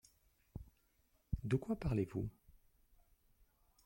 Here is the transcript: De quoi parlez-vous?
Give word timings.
De 1.43 1.57
quoi 1.57 1.75
parlez-vous? 1.75 2.27